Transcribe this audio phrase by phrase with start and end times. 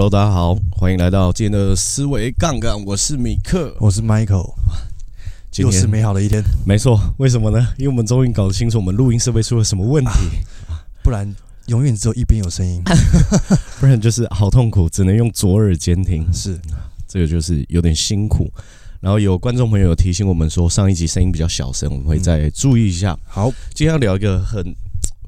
[0.00, 2.82] Hello，大家好，欢迎来到今天的思维杠杆。
[2.86, 4.54] 我是米克，我是 Michael。
[5.50, 6.98] 今天又是美好的一天，没错。
[7.18, 7.58] 为什么呢？
[7.76, 10.10] 因为我们终于搞得清楚我们录音设备出了什么问题，
[10.70, 11.30] 啊、不然
[11.66, 12.82] 永远只有一边有声音，
[13.78, 16.26] 不然就是好痛苦，只能用左耳监听。
[16.32, 16.58] 是，
[17.06, 18.50] 这个就是有点辛苦。
[19.02, 23.12] 然后有观众朋友有提醒我们说，上一集声音比较小声，我们会再注意一下。
[23.12, 24.74] 嗯、好，今天要聊一个很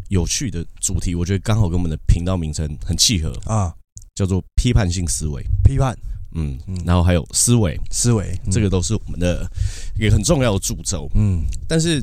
[0.09, 3.75] 有趣的主题，我觉得刚好跟我们的频道名称很契合啊。
[4.23, 5.99] 叫做批判性思维，批判，
[6.35, 9.45] 嗯，然后还有思维，思维，这个都是我们的
[9.99, 12.01] 一个很重要的主轴，嗯，但是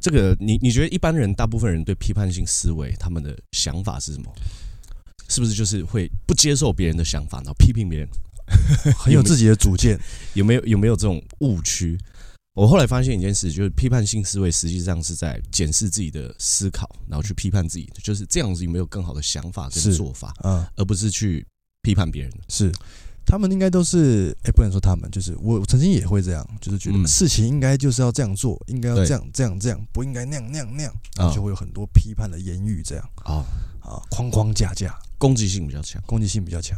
[0.00, 4.32] 这个你你觉得一般人大部分人对批判性思维他们的想法是什么？
[5.28, 8.08] 是不是就是会不接受别人的想法，然后批评别人，
[8.96, 10.00] 很有自己的主见？
[10.32, 11.98] 有没有有没有这种误区？
[12.58, 21.46] 我后来发现一件事，就是批判性思维实际上是在检视自己的思考，然后去批判自己，就是这样子有没有更好的想法跟做法，嗯，而不是去
[21.82, 22.32] 批判别人。
[22.48, 22.72] 是，
[23.24, 33.10] 他们应该都是，哎，不能说他们，就是我曾经也会这样，就是觉得事情应该就是要这样做，应该要这样这样这样，不应该那样那样那样，然后就会有很多批判的言语，这样。
[33.24, 33.46] 啊。
[33.82, 36.76] 啊，框框架架，攻击性比较强，攻击性比较强。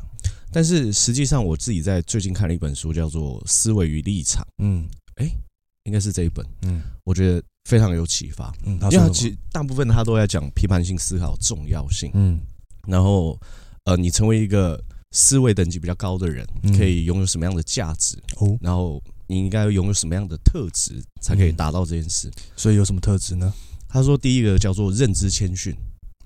[0.53, 4.45] 但是实际上，我自己在最近看了一本书，叫做《思维与立场》。
[4.59, 5.33] 嗯，哎。
[5.85, 12.39] 应该是这一本，嗯，我觉得非常有启发，嗯，因为他其实大部分他都在讲批判性思考重要性，嗯，
[12.87, 13.39] 然后
[13.85, 14.79] 呃，你成为一个
[15.13, 22.31] 思维等级比较高的人，可以拥有什么样的价值哦，然后你应该拥有什么样的特质才可以达到这件事？
[22.57, 23.53] 所以有什么特质呢？
[23.89, 25.75] 他说第一个叫做认知谦逊，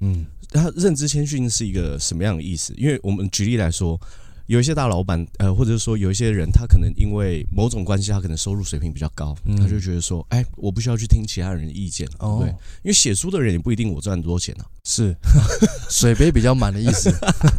[0.00, 2.74] 嗯，他认知谦逊是一个什么样的意思？
[2.76, 4.00] 因为我们举例来说。
[4.46, 15.16] 有一些大老板，呃，或者说有一些人，他可能因为某种关系，他可能收入水平比较高，嗯、他就觉得说，哎，我不需要去听其他人的意见，哦、对，因为写书的人也不一定我赚多少钱呢、啊，是。
[15.88, 17.10] 水杯比较满的意思，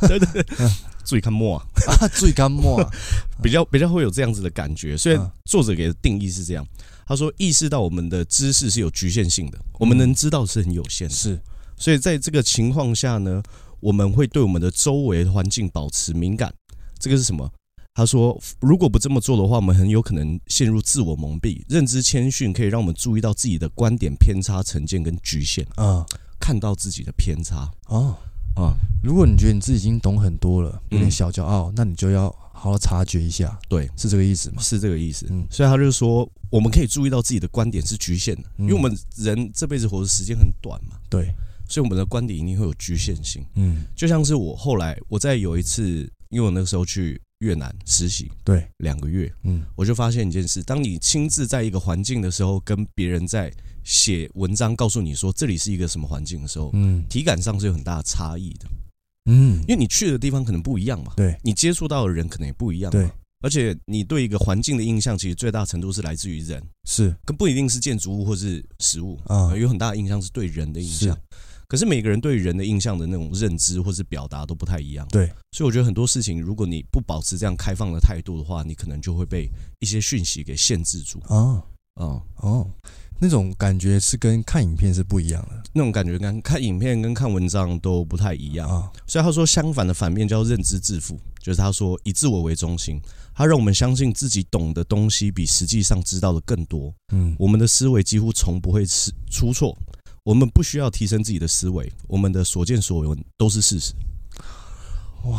[0.07, 0.69] 对对对，
[1.03, 2.88] 注意看墨啊， 注意看墨，
[3.41, 6.68] 比较比较会有这样子的感觉，所以作者给的定义是这样，
[7.07, 11.40] 他说意识到我们的知识是有局限性的，我们能知道是很有限的，是，
[11.78, 13.41] 所以在这个情况下呢，
[13.79, 16.53] 我们会对我们的周围环境保持敏感。
[17.00, 17.50] 这个是什么？
[17.97, 21.63] 他说，如果不这么做的话，我们很有可能陷入自我蒙蔽。
[21.69, 26.06] 认知谦逊可以让我们注意到自己的观点偏差、成见跟局限啊，
[26.38, 28.17] 看到自己的偏差哦
[28.57, 28.75] 啊。
[29.01, 33.57] 如果你觉得你自己已经懂很多了，有点小骄傲，那你就要好好察觉一下。
[33.69, 34.62] 对，是这个意思吗？
[34.62, 35.25] 是这个意思。
[35.29, 40.97] 嗯，所以他就说，我们可以注意到自己的观点是局限的，因为我们人这辈子活的时间很短嘛。
[41.09, 41.33] 对，
[41.69, 43.41] 所以我们的观点一定会有局限性。
[43.53, 46.12] 嗯，就像是我后来我在有一次。
[46.35, 53.50] 因为我那个时候去越南实习，对，两个月，嗯，我就发现一件事：当你亲自在一个环境的时候，跟别人在
[53.85, 58.68] 写文章，告诉你说这里是一个什么环境的时候，嗯，体感上是有很大的差异的，
[59.28, 63.09] 嗯，因为你去的地方可能不一样嘛，对，你接触到的人可能也不一样，对，
[63.40, 71.18] 而且你对一个环境的印象，其实最大程度是来自于人，是，跟不一定是建筑物或是食物啊，有很大的印象是对人的印象。
[71.68, 79.50] 可是每个人对于人的印象的那种认知或是表达都不太一样，对，所以我觉得很多事情，如果你不保持这样开放的态度的话，你可能就会被
[79.80, 81.20] 一些讯息给限制住。
[81.28, 81.64] 哦
[81.96, 82.70] 哦哦，
[83.20, 88.92] 那种感觉是跟看影片是不一样的，那种感觉跟看影片跟看文章都不太一样啊。
[89.08, 93.02] 所以他说相反的反面叫认知自负，就是他说以自我为中心，
[93.34, 96.94] 他让我们相信自己懂的东西比实际上知道的更多。
[97.14, 99.78] 嗯，我们的思维几乎从不会出出错。
[100.25, 103.94] 我们不需要提升自己的思维，我们的所见所闻都是事实。
[105.25, 105.38] 哇，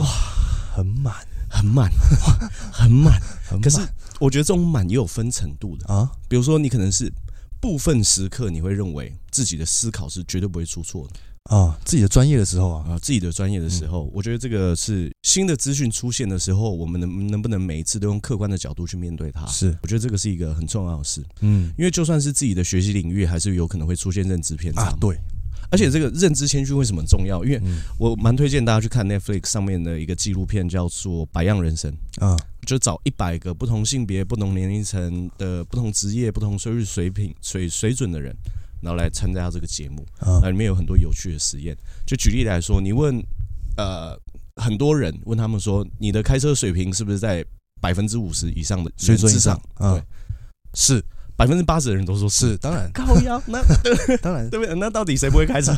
[0.76, 1.12] 很满，
[1.50, 1.91] 很满，
[2.70, 3.20] 很满。
[3.60, 3.80] 可是
[4.20, 6.08] 我觉得这种满也有分程度的啊。
[6.28, 7.12] 比如说，你可能是
[7.60, 11.14] 部分时刻你会认为自己的思考是绝对不会出错的。
[11.48, 19.47] 啊，自己的专业的时候啊，啊，自己的专业的时候，嗯、我觉得这个是新的资讯出现的时候，我们能能不能每一次都用客观的角度去面对它？
[19.47, 21.24] 是，我觉得这个是一个很重要的事。
[21.41, 24.86] 嗯，因为就算是自己的学习领域，还是有可能会出现认知偏差。
[24.86, 25.16] 啊、对，
[25.71, 27.44] 而且这个认知谦虚为什么重要？
[27.44, 27.62] 因为
[27.97, 31.92] 我蛮推荐大家去看 Netflix 上面的一个纪录片，叫做《百样人生》
[32.24, 32.36] 啊，
[32.66, 38.34] 就找一百个不同性别、不同年龄层的不同职业、不同收入水平、水水准的人。
[38.80, 40.06] 然后来参加这个节目，
[40.42, 41.76] 那里面有很多有趣的实验。
[42.06, 43.22] 就举例来说，你问
[43.76, 44.18] 呃
[44.56, 47.44] 很多人问他们说，你的开车水平是不是在
[47.80, 49.60] 百分之五十以上的水准之上？
[49.78, 50.02] 对，
[50.74, 51.02] 是
[51.36, 52.56] 百分之八十的人都说是。
[52.58, 53.62] 当然，高腰那
[54.22, 54.74] 当然对不对？
[54.74, 55.72] 那到底谁不会开车？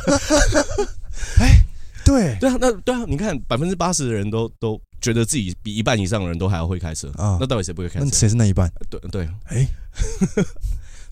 [1.39, 1.63] 哎，
[2.05, 8.05] 对对啊，那对啊，你看百分之八十的人都都觉得自己比一半以上的人都还要会开车啊，那到底谁不会开车？
[8.05, 8.71] 那谁是那一半？
[8.89, 9.67] 对对，哎。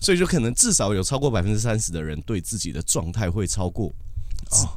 [0.00, 3.92] 所以就可能至少有超过百分之三十的人对自己的状态会超过，
[4.50, 4.68] 哦，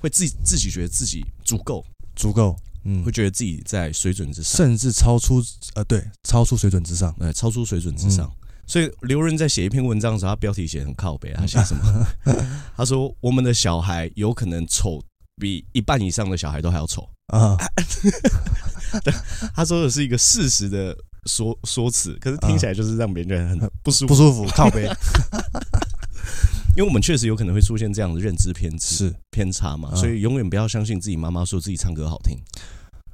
[0.00, 1.84] 会自己自己觉得自己足够
[2.14, 5.42] 足够，嗯，会觉得自己在水准之上，甚至超出
[5.74, 8.26] 呃，对，超出水准之上，呃，超出水准之上。
[8.26, 12.06] 嗯、所以刘润在写一篇文章的时候，他标题写很靠北，他写什么？
[12.76, 15.02] 他说我们的小孩有可能丑
[15.36, 17.08] 比一半以上的小孩都还要丑。
[17.28, 17.56] 啊。
[19.54, 20.96] 他说的是一个事实的
[21.26, 24.88] 说说辞，可是听起来就是让别人很不舒服，不舒服，靠背。
[26.76, 29.14] 因为我们确实有可能会出现这样的认知偏执，是。
[29.30, 32.38] 偏差嘛，所以永远不要相信自己妈妈说自己唱歌好听，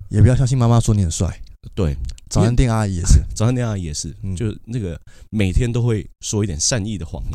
[0.08, 1.40] 也不要相信妈妈说你很帅。
[1.74, 1.96] 对，
[2.28, 5.00] 早餐店阿姨也是， 早餐店阿姨也是，就那个
[5.30, 7.32] 每天都会说一点善意的谎言，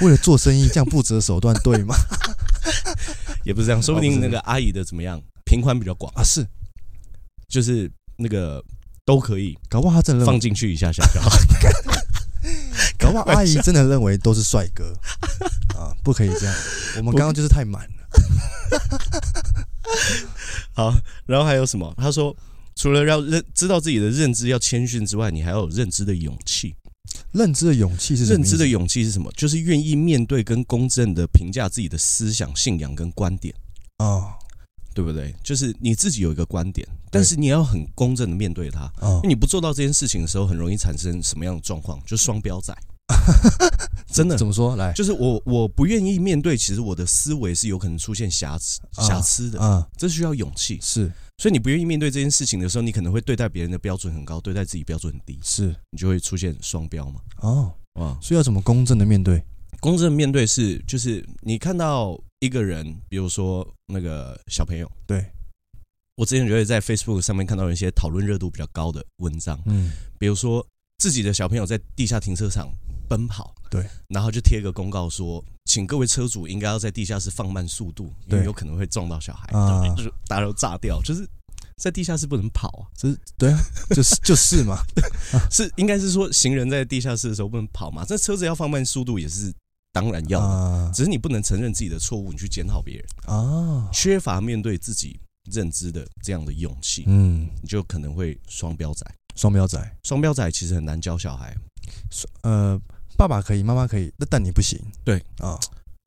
[0.00, 1.94] 为了做生意这样不择手段，对吗？
[3.44, 6.12] 也不是这样，说不定那个阿姨的怎么样，频宽比较广。
[6.16, 6.44] 啊，是，
[7.46, 8.60] 就是那个
[9.04, 11.30] 都可以，搞不好他真的放进去一下下就好。
[12.98, 14.92] 搞不好阿姨真的认为都是帅哥
[15.76, 16.54] 啊，不可以这样。
[16.98, 17.90] 我们刚刚就是太满了。
[20.74, 20.94] 好，
[21.26, 21.92] 然后还有什么？
[21.96, 22.34] 他说，
[22.74, 26.74] 除了要认知道自己的认知要谦逊之外，你还要有认知的勇气。
[27.32, 28.36] 认知的勇气是什么？
[28.38, 29.30] 认知的勇气是什么？
[29.36, 33.54] 就是愿意面对跟公正的评价自己的思想、信仰跟观点
[33.98, 34.34] 啊。
[34.94, 35.34] 对不对？
[35.42, 38.90] 就是你自己有一个观点，但是你要很公正的面对它。
[39.02, 42.00] 因为你不做到这件事情的时候，很容易产生什么样的状况？
[42.06, 42.72] 就双标仔。
[44.08, 44.38] 真的？
[44.38, 44.76] 怎么说？
[44.76, 49.60] 来，就是我我不愿意面对，其实我的思维是有可能出现瑕疵瑕疵的。
[49.60, 50.78] 啊，这需要勇气。
[50.80, 55.38] 是，所以你不愿意面对这件事情的时候，你可能会对待别人的标准很高，对待自己标准很低。
[55.42, 57.20] 是，你就会出现双标嘛？
[57.40, 59.42] 哦，啊，所以要怎么公正的面对？
[59.80, 62.18] 公正面对是，就是你看到。
[62.44, 65.24] 一个人，比如说那个小朋友，对，
[66.14, 70.64] 我之前觉得在 Facebook 上面看到一些讨论热度比较高的文章，嗯，比如说
[70.98, 72.70] 自己的小朋友在地下停车场
[73.08, 81.26] 奔跑，对，然后就贴一个公告说，请各位车主应该要在地下室放慢速度，因为有可能会撞到小孩，啊，就是大家都炸掉，就是
[81.78, 83.58] 在地下室不能跑啊，这是对啊，
[83.88, 84.84] 就是 就是嘛，
[85.50, 89.50] 是应该是说行人在地下室的时候不能跑嘛，这车子要放慢速度也是。
[89.94, 95.20] 当然要，啊，只是你不能承认自己的错误，你去检讨别人啊，缺乏面对自己
[95.52, 99.06] 认知的这样的勇气，嗯，你就可能会双标仔。
[99.36, 101.56] 双标仔，双标仔其实很难教小孩。
[102.42, 102.76] 呃，
[103.16, 104.80] 爸爸可以，妈妈可以，那但你不行。
[105.04, 105.56] 对啊，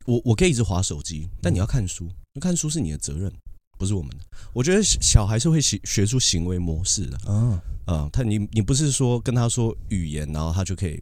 [0.05, 2.09] 我我可以一直划手机，但你要看书，
[2.41, 3.33] 看书是你的责任，
[3.79, 4.25] 不是我们的。
[4.51, 7.17] 我觉得小孩是会学学出行为模式的。
[7.31, 11.01] 啊啊，他你你不是说跟他说语言，然后他就可以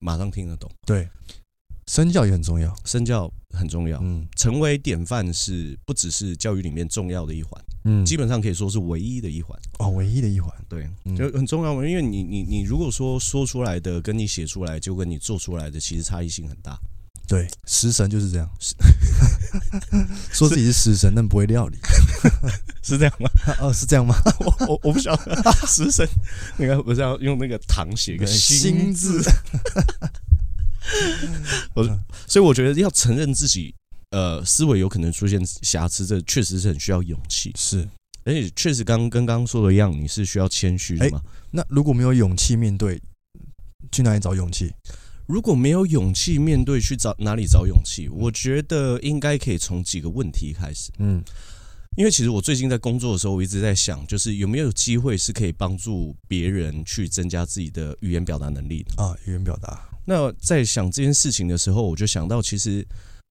[0.00, 0.68] 马上听得懂。
[0.84, 1.08] 对。
[1.86, 3.98] 身教也很重要，身教很重要。
[4.02, 9.58] 嗯，成为典范是不只是教育里面重要的一环，嗯，基本上可以说是唯一的一环。
[9.78, 11.86] 哦，唯一的一环，对，就很重要嘛。
[11.86, 16.78] 因为你你你如果说说出来的跟你写出来，就跟你做出来的其实差异性很大。
[17.26, 18.46] 对，食神就是这样，
[20.30, 21.78] 说自己是食神，但不会料理，
[22.84, 23.30] 是这样吗？
[23.60, 24.14] 哦，是这样吗？
[24.40, 25.34] 我我我不晓得，
[25.66, 26.06] 食神，
[26.58, 29.22] 你看不是要用那个糖写个心字。
[31.74, 33.74] 我所以我觉得要承认自己
[34.10, 37.52] 呃思维有可能出现瑕疵，这确实是很需要勇气。
[37.56, 37.88] 是，
[38.24, 41.22] 而且确实刚跟刚刚说的一样，你是需要谦虚的嘛？
[41.50, 43.00] 那如果没有勇气面对，
[43.92, 44.72] 去哪里找勇气？
[45.26, 48.08] 如果没有勇气面对，去找哪里找勇气？
[48.10, 50.90] 我觉得应该可以从几个问题开始。
[50.98, 51.24] 嗯，
[51.96, 59.14] 因为其实我最近在工作的时候，我一直在想，就是有没有机会是可以帮助别人去增加自己的语言表达能力啊？
[59.26, 59.88] 语言表达。
[60.04, 62.84] 那在想这件事情的时候，我就想到，其实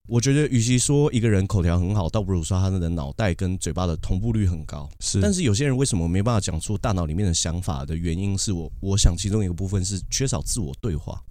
[0.08, 4.88] 我觉得，与其说一个人口条很好，倒不如说他的脑袋跟嘴巴的同步率很高。
[4.98, 11.22] 是，但是有些人为什么没办法讲出大脑里面的想法的原因，是我我想其中一个部分是缺少自我对话。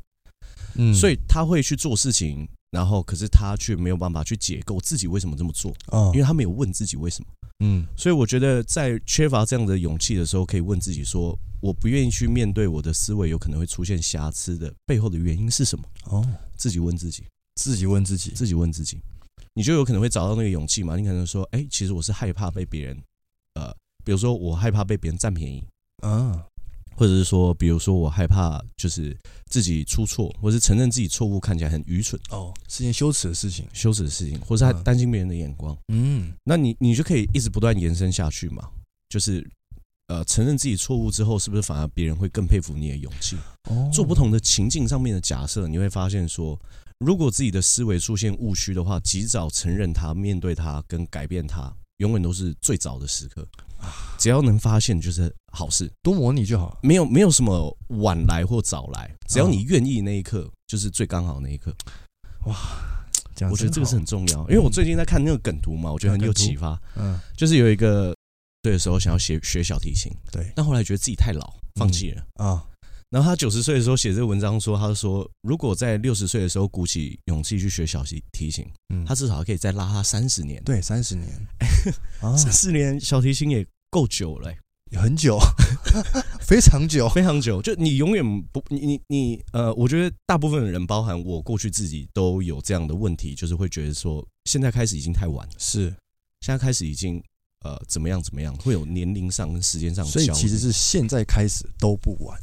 [0.75, 5.71] 嗯，所以他会去做事情，然后可是他却没有办法去解构自己为什么这么做。
[5.89, 7.27] 哦，因为他没有问自己为什么。
[7.59, 15.85] 嗯，所以我觉得在缺乏这样的勇气的时候，可以问自己说：我不愿意去面对我的思维有可能会出现瑕疵的背后的原因是什么？
[16.05, 17.23] 哦，自己问自己，
[17.55, 18.99] 自己问自己，自己问自己，
[19.53, 20.97] 你就有可能会找到那个勇气嘛？
[20.97, 22.97] 你可能说：哎，其实我是害怕被别人，
[23.53, 23.71] 呃，
[24.03, 25.63] 比如说我害怕被别人占便宜
[26.01, 26.43] 啊。
[26.95, 38.69] 或者是说，比如说我害怕就是自己出错，或是承认自己错误看起来很愚蠢哦，是件羞耻的事情，羞耻的事情，或是还担心别人的眼光，嗯，那你你就可以一直不断延伸下去嘛，
[39.09, 39.47] 就是
[40.07, 43.37] 呃承认自己错误之后，是不是反而别人会更佩服你的勇气？
[43.69, 46.59] 哦，做不同的情境上面的假设，你会发现说，
[46.99, 53.47] 如果自己的思维出现误区的话，及早承认它、面对它跟改变它，永远都是最早的时刻。
[54.23, 61.75] 只要能发现就是好事，多模拟就好，没有没有什么晚来或早来，只要你愿意那一刻就是最刚好那一刻。
[62.45, 62.55] 哇，
[63.51, 66.81] 我觉得这个是很重要，因为我最近在看那个梗图嘛，我觉得很有启发。
[66.95, 68.15] 嗯，就是有一个
[68.61, 72.21] 对的时候想要学学小提琴，对，但后来觉得自己太老，放弃了。
[72.35, 72.63] 啊。
[72.65, 72.69] 嗯
[73.13, 80.59] 然后他九十岁的时候写这个文章说，他说如果在六十岁的时候鼓起勇气去学小提提琴，嗯，他至少可以再拉他三十年。
[80.63, 81.29] 对，三十年，
[82.35, 84.51] 三十年小提琴也够久了，
[84.91, 85.37] 也很久，
[86.41, 87.61] 非常久，非常久。
[87.61, 95.93] 就你永远不，你你你呃，我觉得大部分的人，包含我过去自己都有这样的问题，就是会觉得说，现在开始已经太晚了，是
[96.41, 97.23] 现在开始已经
[97.63, 102.35] 呃怎么样怎么样，会有年龄上跟时间上的，所以其实是现在开始都不晚。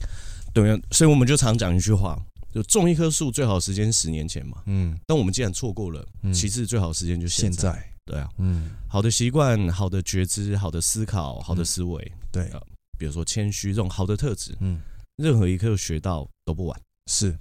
[0.55, 2.17] 对，所以我们就常讲一句话，
[2.55, 4.63] 就种一棵树最好时间十年前嘛。
[4.67, 7.91] 嗯，但我们既然错过了，其次最好时间就现在。
[8.11, 12.49] 对啊，嗯，好的习惯、好的觉知、好的思考、好的思维，对。
[12.49, 12.61] 啊，
[12.99, 14.81] 比如说谦虚这种好的特质，嗯，
[15.17, 16.81] 任何一刻学到都不晚。
[17.07, 17.35] 是，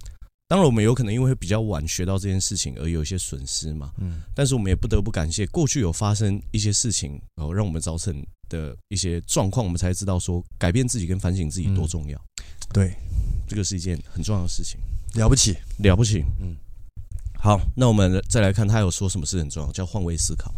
[0.48, 3.92] 当然我们有可能因为比较晚学到这件事情而有一些损失嘛。
[3.98, 12.18] 嗯，但是我们也不得不感谢过去有发生一些事情，然后让我们造成的一些状况，我们才知道说改变自己跟反省自己多重要。
[12.72, 12.94] 对，
[13.46, 14.80] 这个是一件很重要的事情，
[15.14, 16.24] 了不起，了不起。
[16.40, 16.56] 嗯，
[17.38, 20.54] 好，那我们再来看他有说什么事很重要，叫换位思考。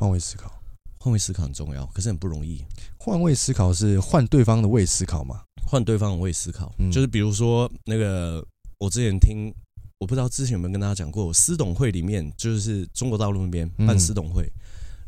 [0.00, 0.50] 换位思考，
[0.98, 2.64] 换位思考很重要，可是很不容易。
[2.96, 5.42] 换位思考是换对方的位思考嘛？
[5.66, 8.42] 换对方的位思考，嗯，就是比如说那个，
[8.78, 9.54] 我之前听，
[9.98, 14.42] 我不知道之前有没有跟大家讲过，私董会里面，就是中国大陆那边办私董会。
[14.44, 14.60] 嗯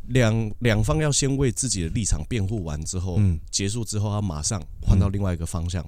[0.09, 5.83] 两两方要先为自己的立场辩护完之后，嗯，结束之后，要马上换到另外一个方向，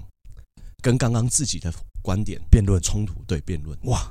[0.80, 1.70] 跟刚刚自己的
[2.00, 3.76] 观点辩论冲突，对，辩论。
[3.86, 4.08] 哇，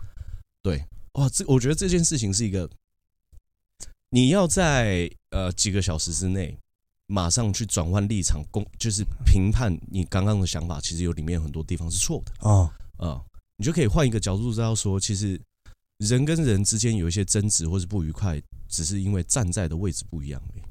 [0.62, 0.84] 对，
[1.14, 2.70] 哇，这我觉得这件事情是一个，
[4.14, 6.56] 你要在呃几个小时之内
[7.08, 13.20] 马上去转换立场，公就是评判你刚刚的想法，其实有里面很多地方是错的啊啊，
[13.58, 15.42] 你就可以换一个角度知道说，其实
[15.98, 18.42] 人跟人之间有一些争执或是不愉快。
[18.70, 20.62] 只是因为站在的位置不一样而已，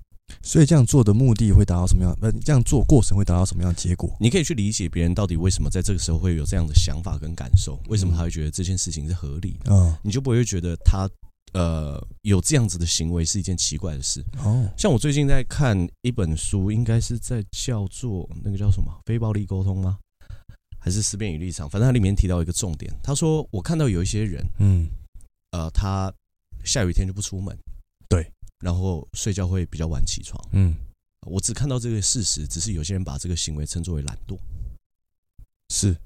[0.43, 2.13] 所以这样做的目的会达到什么样？
[2.21, 4.13] 呃，这样做过程会达到什么样的结果？
[4.19, 9.73] 你可以去理解别人到底为什么在这个时候会有这样的想法跟感受，为什么他会觉得这件事情是合理的？
[9.73, 11.09] 嗯，你就不会觉得他
[11.53, 14.25] 呃有这样子的行为是一件奇怪的事。
[14.39, 19.99] 哦，像我最近在看一本书，应该是在叫做那个叫什么“非暴力沟通”吗？
[20.79, 21.71] 还是思辨与立场？
[21.71, 24.89] 反正它里面提到一个重点，他说我看到有一些人，嗯，
[25.53, 26.13] 呃，他
[26.65, 27.57] 下雨天就不出门。
[28.09, 28.29] 对，
[28.59, 30.45] 然后睡觉会比较晚起床。
[30.51, 30.75] 嗯，
[31.27, 34.37] 我只看到这个事实，只是有些人把这个行为称作为懒惰，
[35.69, 35.97] 是，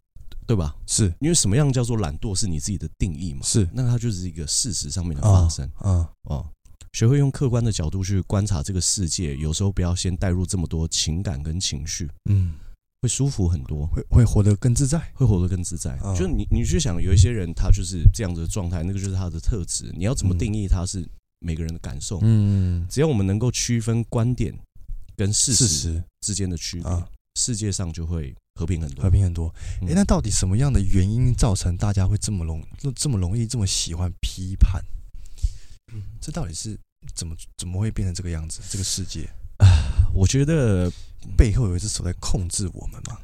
[0.46, 0.74] 对吧？
[0.86, 3.40] 是因为什么样叫做懒惰是你自己的定义嘛？
[3.42, 5.68] 是，那它就是一个事实上面的发生。
[5.78, 6.46] 啊哦，
[6.92, 12.08] 学会用客观的角度去观察这个世界，有时候不要先带入这么多情感跟情绪。
[12.30, 12.54] 嗯，
[13.02, 15.98] 会舒服很多，会会活得更自在，会活得更自在。
[16.18, 19.92] 就你你去想，有一些人他就是这样子的状态，那个就是他的特质。
[19.96, 21.06] 你要怎么定义他是？
[21.38, 24.58] 每个人的感受，嗯，只要我们能够区分观点
[25.14, 27.04] 跟事实之间的区别，
[27.34, 29.54] 世界上就会和平很多，和平很多。
[29.82, 32.60] 哎，那到底什么样的原因造成大家会这么容
[32.94, 34.82] 这么容易这么喜欢批判？
[36.20, 36.78] 这到底是
[37.14, 38.60] 怎么怎么会变成这个样子？
[38.70, 39.66] 这个世界啊，
[40.14, 40.90] 我觉得
[41.36, 43.18] 背后有一只手在控制我们嘛。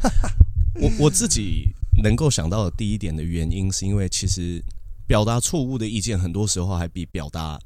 [0.80, 1.70] 我我自己
[2.02, 4.62] 能够想到的第一点的原因，是因为其实。
[5.08, 7.56] 表达错误的意见，很多时候还比表达，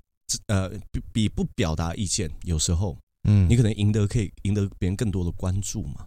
[0.48, 2.94] 呃，比比不表达意见，有时候，
[3.26, 6.06] 嗯，你可能赢得可以赢得别人更多的关注嘛。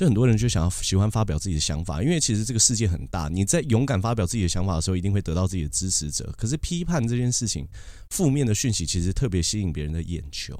[0.00, 6.32] 就很多人就想要喜欢发表自己的想法，因为其实这个世界很大，你在勇敢发表自己的想法的时候，一定会得到自己的支持者。
[6.38, 7.68] 可是批判这件事情，
[8.08, 10.58] 负面的讯息其实特别吸引别人的眼球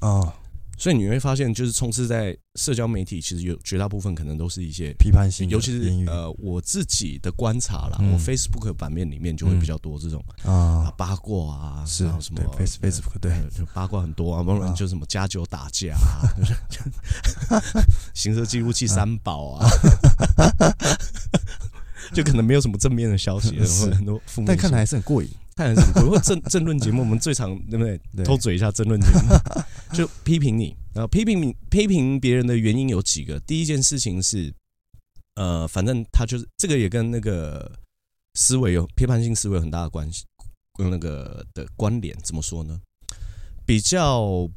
[0.00, 0.34] 啊。
[0.80, 10.90] 所以你会发现，就是充斥在社交媒体，其实有绝大部分可能都是一些批判性，尤其是呃我自己的观察啦，我 Facebook 版面里面就会比较多这种啊。
[10.96, 16.24] 八卦啊，是什么 Facebook 对，就八卦很多啊，不然就什么加酒打架啊，
[18.14, 19.68] 行车记录器三宝啊，
[22.14, 23.54] 就可能没有什么正面的消息，
[23.92, 25.28] 很多负面，但看来还是很过瘾。
[25.60, 26.02] 看什么？
[26.02, 28.24] 不过政政论节目，我们最常对不对？
[28.24, 29.34] 偷嘴一下政论节目，
[29.92, 33.38] 就批评你，然后批评你批评别人的原因有几个。
[33.40, 34.50] 第一件事情是，
[35.34, 37.70] 呃，反正他就是这个也跟那个
[38.34, 40.24] 思维有批判性思维有很大的关系，
[40.78, 42.16] 跟那个的关联。
[42.22, 42.80] 怎么说呢？
[43.66, 44.48] 比较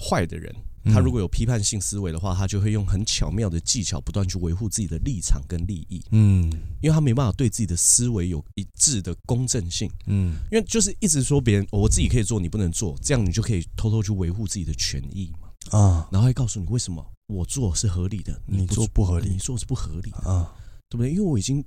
[0.00, 0.54] 坏的人。
[0.84, 6.02] 他如果有批判性思维的话，他就会用很巧妙的技巧，不断去维护自己的立场跟利益。
[6.10, 9.90] 嗯，因为他没办法对自己的思维有一致的公正性。
[10.06, 15.48] 嗯，因为就是一直说别人我自己可以做，你不能做，这样你就可以偷偷去维护自己的权益嘛。
[15.78, 20.50] 啊，然后还告诉你为什么我做是合理的，你做不合理，你做是不合理啊，
[20.88, 21.10] 对不对？
[21.10, 21.62] 因为我已经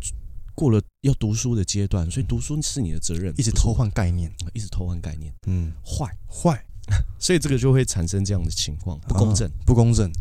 [0.55, 3.33] 过了要读书的阶段，所以读书是你的责任。
[3.37, 5.33] 一直偷换概念，一直偷换概念。
[5.45, 6.65] 嗯，坏坏。
[7.19, 10.11] 所以这个就会产生这样的情况，不公正，不公正，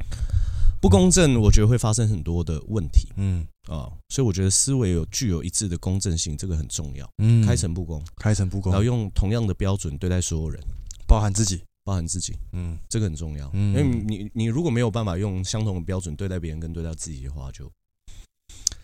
[0.80, 3.08] 不公正，我觉得会发生很多的问题。
[3.16, 7.08] 嗯啊，所以我觉得思维有具有一致的公正性，这个很重要。
[7.18, 10.60] 嗯，开诚布公，开诚布公，然后用同样的标准对待所有人，
[11.06, 12.36] 包含自己，包含自己。
[12.52, 13.48] 嗯，这个很重要。
[13.52, 17.70] 嗯，因为你你如果没有办法用相同的标准对待别人跟对待自己的话，就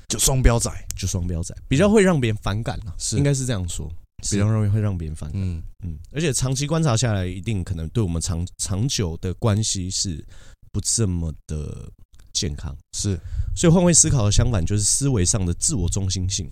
[0.09, 2.95] 就双标仔，就双标仔，比较会让别人反感了。
[2.97, 3.93] 是，应该是这样说。
[4.19, 10.25] 比较容易会让别人反感，嗯嗯，而且长期观察下来，一定可能对我们长长久的关系是
[10.73, 11.89] 不这么的
[12.33, 13.19] 健康，是。
[13.55, 16.51] 所以换位思考的相反就是思维上的自我中心性，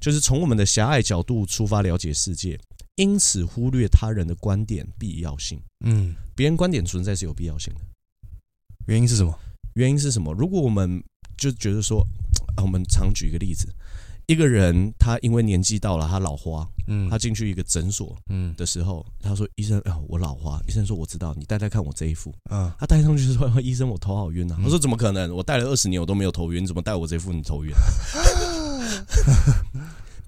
[0.00, 2.58] 就是从我们的狭隘角度出发了解世界，
[2.94, 5.60] 因此忽略他人的观点必要性。
[5.84, 7.80] 嗯，别人观点存在是有必要性的，
[8.86, 9.36] 原因是什么？
[9.74, 10.32] 原因是什么？
[10.32, 11.02] 如果我们
[11.36, 12.00] 就觉得说，
[12.56, 13.68] 啊，我们常举一个例子。
[14.26, 25.32] 一个人他因为年纪到了，他老花，嗯，他进去一个诊所，嗯的时候，他说：“医生，啊，我老花。”医生说：“我知道，你戴戴看我这一副。”啊，他戴上去说：“医生，我头好晕啊。”他说：“怎么可能？
[25.32, 27.70] 我戴了二十年，我都没有头晕，怎么戴我这副你头晕？”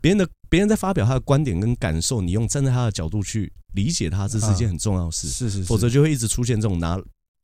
[0.00, 6.96] 别人的别人在发表他的观点跟感受，你用站在他的角度去理解他，这是一件很重要的事，是是，否则就会一直出现这种拿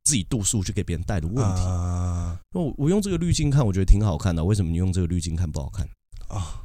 [0.05, 1.61] 自己度数去给别人戴的问题。
[2.53, 5.85] 我我用这个滤镜看，我觉得挺好看的，为什么你用这个滤镜看不好看？
[6.27, 6.61] 啊，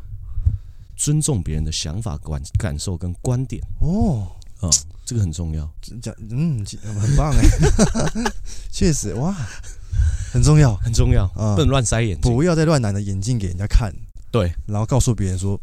[0.96, 4.68] 尊重别人的想法、感感受跟观点哦，啊，
[5.04, 5.68] 这个很重要。
[6.02, 6.64] 讲，嗯，
[7.00, 7.44] 很棒哎，
[8.70, 9.34] 确实哇，
[10.32, 13.92] 很重要，很重要啊，不能乱塞眼镜，不要再乱拿的眼镜给人家看。
[14.30, 15.60] 对，然后告诉别人说，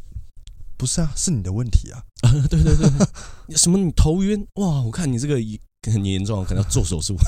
[0.75, 2.03] 不是啊，是你的问题啊。
[2.49, 2.89] 对对对，
[3.55, 4.45] 什么你头晕？
[4.55, 5.35] 哇，我看你这个
[5.91, 7.15] 很严重，可能要做手术。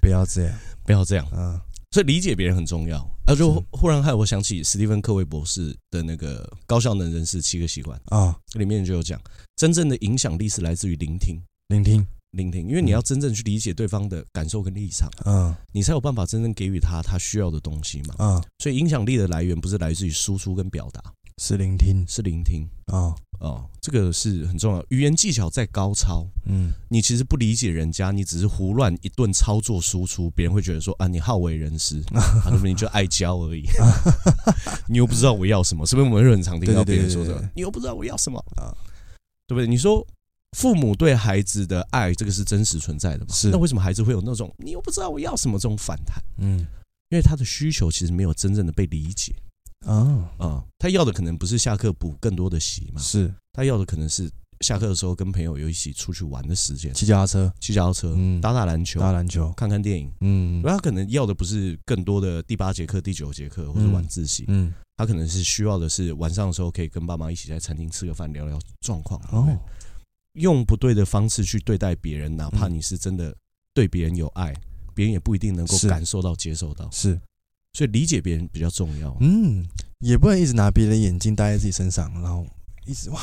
[0.00, 1.60] 不要这样，不要这样啊。
[1.92, 9.20] 所以理解别人很重要，啊就忽然害我想起史蒂芬·科维博士的那个《高效能人士七个习惯》啊，里面就有讲，
[9.56, 21.02] 真正的影响力是来自于聆听，聆听，聆听，因为你要真正去理解对方的感受跟立场，嗯，你才有办法真正给予他他需要的东西嘛，啊，所以影响力的来源不是来自于输出跟表达。
[21.42, 24.84] 是聆听，是聆听啊哦，这个是很重要。
[24.90, 33.64] 语言技巧再高超，嗯，你其实不理解人家，你只是胡乱一顿操作输出，别人会觉得说啊，你好为人师，啊，那么你就爱教而已，
[34.86, 36.08] 你又不知道我要什么，是不是？
[36.10, 38.76] 我们很常听到别人说这个，你又不知道我要什么啊，
[39.48, 39.66] 对不对？
[39.66, 40.06] 你说
[40.58, 43.32] 父母对孩子的爱，这个是真实存在的吗？
[43.32, 43.48] 是。
[43.48, 46.22] 那为什么孩子会有那种你又不知道我要什么这种反弹？
[46.36, 46.58] 嗯，
[47.08, 49.34] 因为他的需求其实没有真正的被理解。
[49.86, 50.64] 啊啊！
[50.78, 53.32] 他要的可能不是下课补更多的习嘛，是。
[53.52, 69.20] 他要的可能是下课的时候跟朋友有一起出去玩的时间，骑脚踏车，骑脚踏车，嗯，打打篮球，打篮球，看看电影，嗯，他可能要的不是更多的第八节课、第九节课或者晚自习，嗯，他可能是需要的是晚上的时候可以跟爸妈一起在餐厅吃个饭，聊聊状况。
[69.32, 69.58] 哦，
[70.34, 73.34] 用不对的方式去对待别人，哪怕你是真的
[73.74, 74.54] 对别人有爱，
[74.94, 77.18] 别人也不一定能够感受到、接受到，是。
[77.72, 79.16] 所以理解别人比较重要。
[79.20, 79.64] 嗯，
[80.00, 82.46] 也不能一直拿别人的眼睛戴在自己身上，然后
[82.86, 83.20] 一直哇，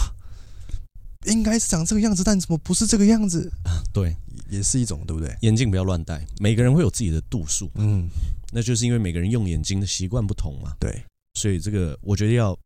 [1.25, 3.83] 应该是长这个样子，但怎么不是这个样子啊？
[3.93, 4.15] 对，
[4.49, 5.35] 也是一种，对不对？
[5.41, 7.69] 眼镜不要乱戴，每个人会有自己的度数。
[7.75, 8.07] 嗯，
[8.51, 10.73] 那就是因为每个人用眼睛的习惯不同嘛。
[10.79, 12.57] 对，所以这个我觉得要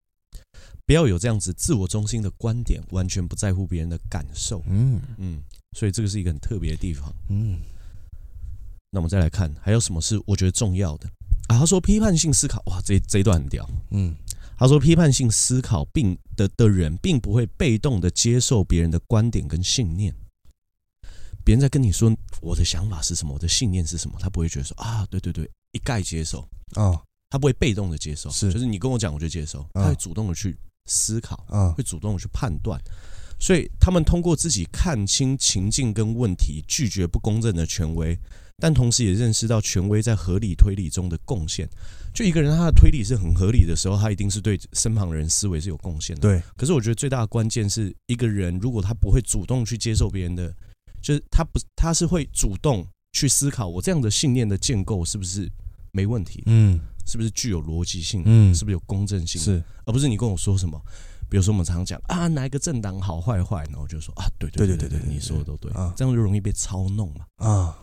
[0.85, 4.63] 不要有这样子自我中心的观点，完全不在乎别人的感受。
[4.67, 5.41] 嗯嗯，
[5.77, 7.11] 所以这个是一个很特别的地方。
[7.29, 7.57] 嗯，
[8.91, 11.09] 那我们再来看，还有什么是我觉得重要的？
[11.51, 13.69] 啊，他说批判性思考，哇，这这一段很屌。
[13.91, 14.15] 嗯，
[14.57, 20.15] 他说批判性思考并的的人，并不会被动的接受别人的观点跟信念。
[21.43, 32.79] 别人在跟你说我的想法是什么，我的信念是什么，他不会觉得说啊，对对对，一概接受啊，他不会被动的接受，是，就是你跟我讲我就接受，他会主动的去思考，啊，会主动的去判断。
[33.39, 38.15] 所以他们通过自己看清情境跟问题，拒绝不公正的权威。
[38.61, 41.67] 但同时也认识到权威在合理推理中的贡献。
[42.13, 46.21] 就一个人他的推理是很合理的时候，他一定是对身旁人思维是有贡献的。
[46.21, 46.41] 对。
[46.55, 50.53] 可是我觉得最大的关键是一个人如果他不会主动去接受别人的，
[51.01, 55.49] 就是他不他是会主动去思考我这样的信念的建构是不是
[55.91, 56.43] 没问题？
[56.45, 58.21] 嗯，是不是具有逻辑性？
[58.25, 59.41] 嗯，是不是有公正性？
[59.41, 60.79] 是，而不是你跟我说什么，
[61.29, 67.79] 比如说我们常常讲啊，哪一个政党好坏坏，然后就说啊，对对对对对，你说的都对啊，这样就容易被操弄嘛啊。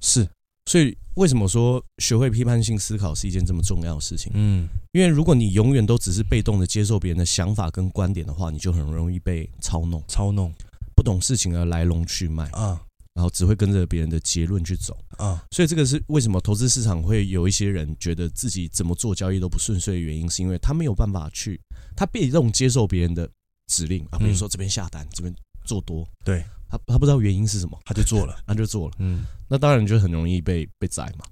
[0.00, 0.28] 是，
[0.66, 4.30] 所以为什么说学会批判性思考是一件这么重要的事情？
[4.34, 10.52] 嗯，因为如果你永远都只是被动的接受别人的想法跟观点的话，你就很容易被操弄，操弄，
[10.94, 12.80] 不懂事情的来龙去脉啊，
[13.14, 15.42] 然后只会跟着别人的结论去走啊。
[15.50, 21.60] 所以这个是为什么投资市场会有一些人觉得自己怎么做交易都不顺遂的原因，是因为他没有办法去，
[21.96, 23.28] 他被动接受别人的
[23.68, 25.34] 指令啊，比如说这边下单，这边
[25.66, 31.26] 做多，对，他他不知道原因是什么，他就做了， 他就做了，嗯，那当然就很容易被被宰嘛，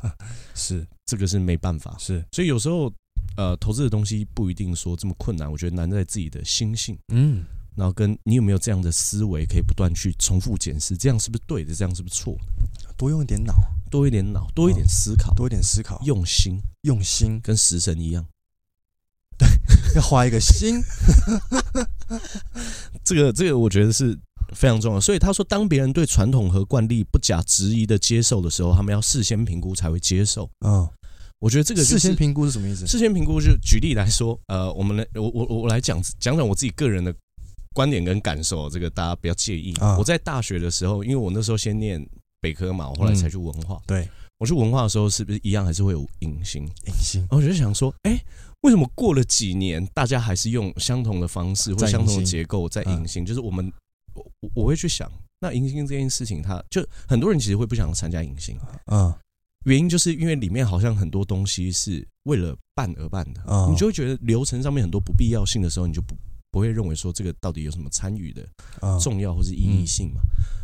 [0.54, 0.86] 是。
[1.04, 2.90] 这个是没办法，是，所以有时候
[3.36, 12.34] 呃，投资的东西不一定说这么困难，我觉得难在自己的心性，嗯，然后跟你有没有这样的思维，可以不断去重复检视，这样是不是对的，这样是不是错
[12.80, 13.52] 的，多用一点脑，
[13.90, 18.24] 多一点脑，多一点思考，多一点思考，用心，用心，跟食神一样。
[19.36, 19.46] 对，
[19.94, 20.82] 要画一个心，
[23.04, 24.18] 这个这个我觉得是
[24.54, 25.00] 非常重要。
[25.00, 30.48] 所以他说，当别人对传统和惯例不假质疑的接受的时候，他们要事先评估才会接受。
[30.66, 30.88] 嗯，
[31.38, 32.86] 我觉得这个事先评估是什么意思？
[32.86, 37.14] 事先评估就举例来说，呃，我们来，我我我来讲讲讲我自己个人的
[37.74, 39.74] 观点跟感受，这个大家不要介意。
[39.98, 42.06] 我在大学的时候，因为我那时候先念
[42.40, 43.80] 北科嘛，我后来才去文化。
[43.86, 44.08] 对，
[44.42, 46.64] 我去文化的时候，是不是一样还是会有迎新？
[46.64, 48.20] 迎新，我就想说，哎。
[48.62, 53.26] 为什么过了几年，大家还是用相同的方式或相同的结构在迎新？
[53.26, 53.72] 就是我们，
[54.14, 59.12] 我我会去想，那迎新这件事情，它就很多人其实会不想参加迎新，嗯，
[59.64, 66.14] 原因就是因为里面好像很多东西是为了办而办的，你就会觉得流程上面很多不必要性的时候，你就不
[66.52, 68.48] 不会认为说这个到底有什么参与的
[69.00, 70.20] 重要或是意义性嘛？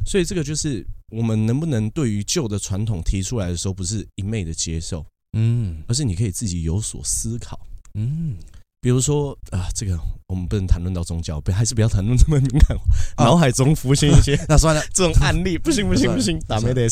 [0.06, 7.58] 所以这个就是我们能不能对于旧的传统提出来的时候，不是一昧的接受，嗯，而是你可以自己有所思考。
[7.94, 8.36] 嗯，
[8.80, 12.76] 比如说啊，这个我们不能谈论到宗教，不还是不要谈论这么敏感。
[13.16, 16.88] 脑海中浮现一些， 那算了，这种案例不行不行不行，打没得。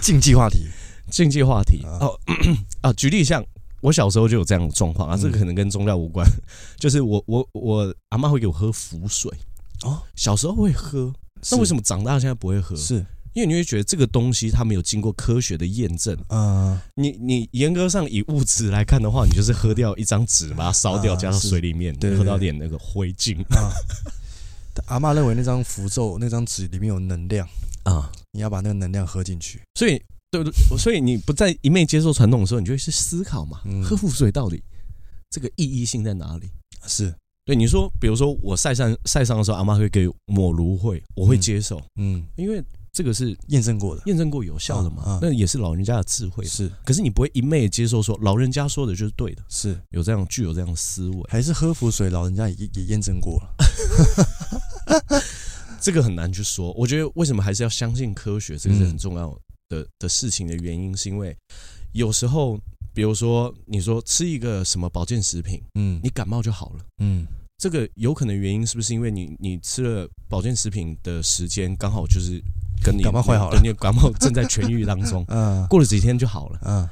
[0.00, 0.68] 禁忌话题，
[1.10, 1.82] 禁忌话题。
[1.84, 2.18] 哦
[2.80, 3.44] 啊，举例像
[3.80, 6.26] 我小时候就有这样的状况啊，这个可能跟宗教无关，
[6.78, 9.30] 就是我我我阿妈会给我喝符水。
[9.82, 11.12] 哦，小时候会喝，
[11.50, 12.74] 那为什么长大现在不会喝？
[12.76, 13.04] 是。
[13.32, 23.70] 因为你会觉得这个东西它没有经过科学的验证，嗯，你你严格上以物质来看的话，你就是喝掉一张纸，把它烧掉，加到水里面，喝到点那个灰烬啊。
[24.86, 27.48] 阿妈认为那张符咒那张纸里面有能量
[27.84, 29.60] 啊，你要把那个能量喝进去。
[29.76, 30.76] 所以，对不对？
[30.76, 34.60] 所以你不在一昧接受传统的时候，你就会去思考嘛，喝符水到底
[35.30, 36.50] 这个意义性在哪里？
[36.88, 37.14] 是
[37.50, 42.62] 对你说，比如说我晒伤晒伤的时候，阿妈会给抹芦荟，我会接受，嗯，因为。
[42.92, 45.20] 这个是验证过的，验证过有效的嘛？
[45.22, 46.44] 那也是老人家的智慧。
[46.44, 49.42] 是，可是你不会一昧接受说老人家说的就是对的。
[49.48, 52.10] 是有这样具有这样的思维，还是喝符水？
[52.10, 53.54] 老人家也也验证过了。
[55.80, 56.72] 这个很难去说。
[56.72, 58.58] 我觉得为什么还是要相信科学？
[58.58, 61.34] 这个是很重要的的事情的原因，是因为
[61.92, 62.58] 有时候，
[62.92, 67.26] 比如说你说吃一个什么保健食品，嗯，你感冒就好了，嗯。
[67.62, 72.42] 这个有可能原因是不是因为你你吃了保健食品的时间刚好就是
[72.82, 76.88] 跟你感冒快好了，你 感冒正在痊愈当中， 嗯，过了几天就好了，嗯，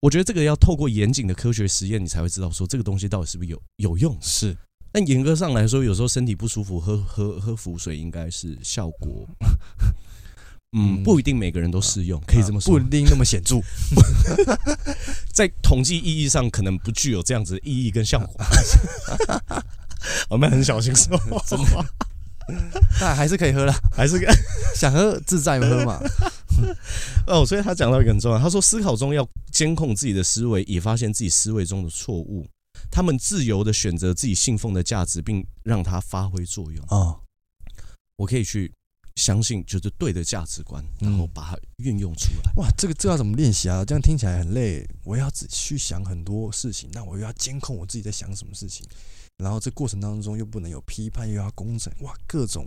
[0.00, 4.16] 我觉得这个要透过严谨的科学实验，你才会知道说这个东西到底是不是有有用。
[4.22, 4.56] 是，
[4.90, 9.28] 但严格上来说，有时候身体不舒服，喝喝喝符水应该是效果，
[10.78, 13.60] 嗯，不一定每个人都适用，可以这么说，不一定那么显著，
[15.32, 18.44] 在统计意义上可能不具有这样子的意义跟效果。
[20.28, 21.84] 我们很小心说 话，
[23.00, 24.20] 但还是可以喝了，还是
[24.74, 25.98] 想喝自在喝嘛。
[27.26, 32.46] 哦，所以他讲到一个很重要，他说思考中要监控自己的思维，以发现自己思维中的错误。
[32.90, 36.84] 他们自由的选择自己信奉的价值，并让它发挥作用。
[36.86, 37.16] 啊，
[38.16, 38.70] 我可以去
[39.16, 42.52] 相信就是对的价值观，然后把它运用出来。
[42.56, 43.84] 哇，这个这要怎么练习啊？
[43.84, 44.86] 这样听起来很累。
[45.04, 48.86] 我要自己去想很多事情，那我又要监控我自己在想什么事情。
[49.38, 52.66] 然后这过程当中又不能有批判，又要公正，哇，各种，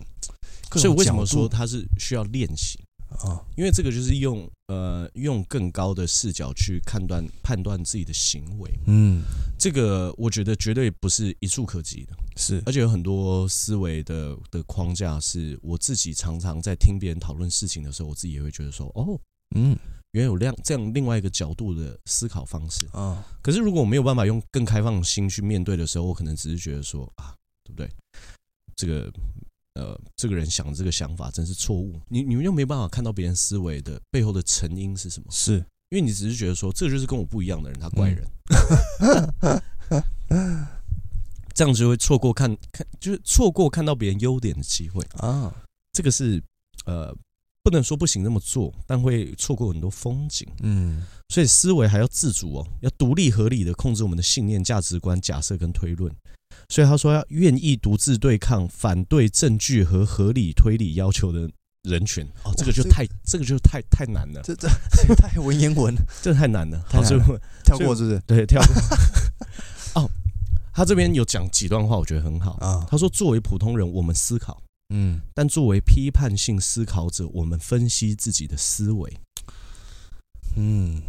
[0.69, 0.81] 各种。
[0.81, 2.79] 所以为什么说它是需要练习
[3.17, 3.41] 啊？
[3.56, 8.72] 因为这个就是用呃用更高的视角去判断判断自己的行为。
[8.88, 9.24] 嗯，
[9.58, 19.19] 这个我觉得绝对不是一触可及的，是，而且有很多思维的的框架，是我自己常常在听别人讨论事情的时候，我自己也会觉得说，哦，
[19.56, 19.78] 嗯。
[20.13, 27.88] 原有这样这样另外一个角度的思考方式啊，可是如果我没有办法用更开放的心去面对的时候，我可能只是觉得说啊，对不对？
[28.76, 29.13] 这个
[29.80, 31.98] 呃，这个人想的这个想法真是错误。
[32.10, 35.28] 你你们又没办法看到别人思维的背后的成因是什么？
[35.32, 35.54] 是
[35.89, 38.28] 因为你只是觉得说，这个就是跟我不一样的人，他怪人，
[41.56, 45.54] 这样就会错过看看，就是错过看到别人优点的机会啊。
[45.94, 46.44] 这个是
[46.86, 47.15] 呃。
[47.62, 50.48] 不能说不行那么做，但会错过很多风景。
[50.62, 56.12] 嗯，所以思维还要自主哦，要独立合理的控制我们的信念、价值观、假设跟推论。
[56.69, 61.49] 所以他说要愿意独自对抗反对证据和合理推理要求的
[61.84, 62.23] 人群。
[62.43, 64.41] 哦，这个就太，这个就太太难了。
[64.43, 66.82] 这 这太文言文，这太难了。
[66.88, 67.19] 好， 所以
[67.63, 68.21] 跳过是不是？
[68.27, 70.01] 对， 跳过。
[70.01, 70.10] 哦，
[70.73, 72.86] 他这边有讲几段话，我觉得很好啊。
[72.89, 74.62] 他说：“作为普通人，我们思考，
[74.93, 79.17] 嗯，但作为批判性思考者，我们分析自己的思维，
[80.55, 81.01] 嗯，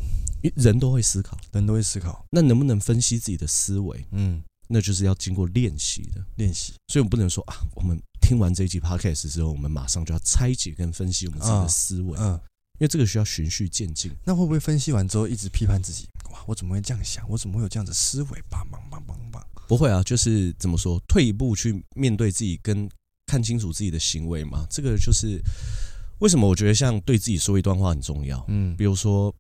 [0.54, 4.06] 人都会思考，人都会思考，那能不能分析自己的思维？
[4.12, 6.72] 嗯，那就是要经过练习的练习。
[6.88, 12.40] 所以，我们不能说啊，我们听完这一集 podcast 之后，我们马上就要拆解跟分析我们自己的思维，嗯。”
[12.80, 16.08] 因为这个需要循序渐进，那会不会分析完之后一直批判自己？
[16.32, 17.28] 哇，我怎么会这样想？
[17.28, 18.42] 我怎么会有这样的思维？
[18.48, 19.46] 棒棒棒棒棒！
[19.68, 22.88] 不会啊，就是怎么说，退一步去面对自己，跟
[23.26, 24.66] 看清楚自己的行为嘛。
[24.70, 25.38] 这个就是
[26.20, 28.42] 为什么我觉得像对自己说一段话很重要。
[28.48, 29.30] 嗯，比如说，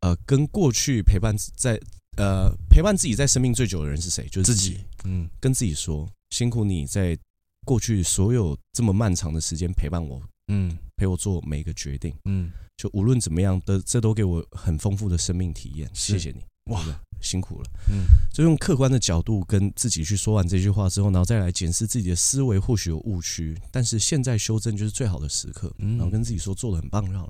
[0.00, 1.80] 呃，跟过去陪伴在
[2.20, 4.28] 呃陪伴自己在生命最久的人是谁？
[4.28, 4.80] 就是自己。
[5.04, 7.18] 嗯，跟自己说，辛苦你在
[7.64, 10.20] 过去所有这么漫长的时间陪伴我。
[10.48, 12.14] 嗯，陪我做每一个决定。
[12.26, 12.50] 嗯。
[12.76, 15.90] 就无论怎么样的，这都给我很丰富的生命体验。
[15.92, 16.82] 谢谢你，哇，
[17.20, 17.70] 辛苦了。
[17.90, 25.72] 嗯，就用客观的角度跟自己去说完这句话之后，然后再来检视自己的思维，或许有误区，但是现在修正就是最好的时刻。
[25.78, 27.28] 嗯，然后跟自己说做的很棒，让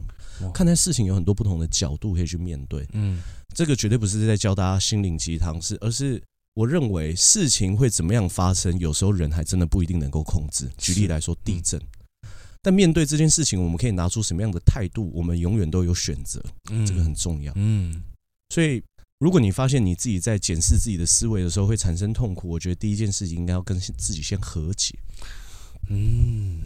[0.54, 2.86] 看待事情有很多不同的角度可以去面对。
[2.92, 3.20] 嗯，
[3.54, 6.22] 这个绝对不是在教大家心灵鸡汤，是而是
[6.54, 10.70] 我认为事情会怎么样发生，有时候人还真的不一定能够控制。
[10.76, 11.80] 举例来说，地震。
[12.62, 15.10] 但面对这件事情，我们可以拿出什么样的态度？
[15.14, 16.42] 我们永远都有选择，
[16.86, 17.50] 这个很重要。
[17.56, 18.02] 嗯，
[18.50, 18.82] 所以
[19.20, 24.98] 如果你发现你自己在检视自己的思维的时候会产生痛苦，我觉得第一件事情应该要跟自己先和解。
[25.90, 26.60] 嗯，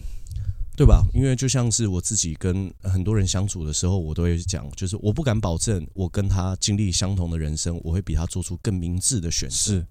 [0.77, 1.05] 对吧？
[1.13, 9.57] 因为就像是我自己跟很多人相处的时候，我都会讲，就是我不敢保证我跟他经历相同的人生，我会比他做出更明智的选择。
[9.57, 9.87] 是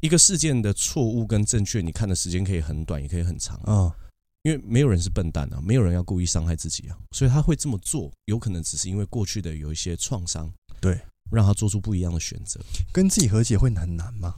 [0.00, 3.94] 一个事件的错误跟正确，你看的时间可以很短，也可以很长啊。
[4.42, 10.98] 因为没有人是笨蛋啊，没有人要故意伤害自己啊，所以他会这么做，有可能只是因为过去的有一些创伤，对，
[11.36, 12.60] 让他做出不一样的选择。
[12.92, 14.34] 跟自己和解会很难吗？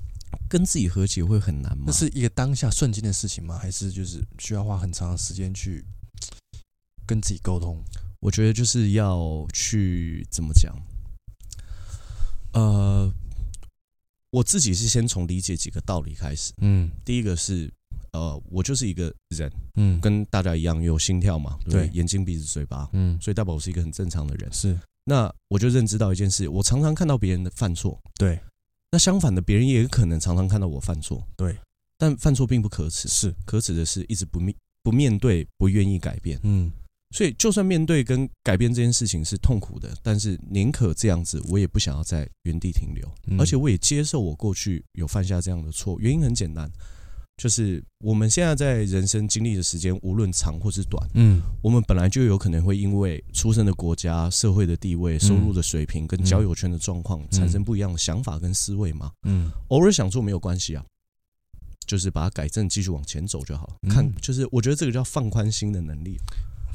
[0.48, 1.84] 跟自己和解会很难吗？
[1.86, 3.58] 那是一个当下瞬间的事情吗？
[3.58, 5.84] 还是就是需要花很长的时间去
[7.06, 7.82] 跟自己沟通？
[8.20, 10.74] 我觉得就是要去怎么讲？
[12.52, 13.12] 呃，
[14.30, 16.52] 我自己是先从理解几个道理开始。
[16.58, 17.72] 嗯，第一个是。
[18.12, 24.48] 呃，我就是一个人，嗯，跟大家一样有心跳嘛，对，对，眼睛、鼻子、嘴巴，嗯，所以代表我是一个很正常的人。
[24.52, 28.40] 是，那我就认知到一件事，我常常看到别人的犯错，对，
[28.90, 31.56] 那相反的，别人也可能常常看到我犯错，对，
[31.98, 33.34] 但犯错并不可耻，是。
[33.44, 36.72] 可耻的是一直不面不面对，不愿意改变，嗯，
[37.10, 46.70] 所以就算面对跟改变这件事情是痛苦的，但是宁可这样子，我也不想要在原地停留，嗯，而且我也接受我过去有犯下这样的错，原因很简单。
[47.36, 60.84] 就是我们现在在人生经历的时间，无论长或是短，嗯，我们本来就有可能会因为出生的国家、社会的地位、收入的水平跟交友圈的状况，产生不一样的想法跟思维嘛，嗯，偶尔想做没有关系啊，
[61.84, 63.68] 就是把它改正，继续往前走就好。
[63.90, 66.16] 看，就是我觉得这个叫放宽心的能力，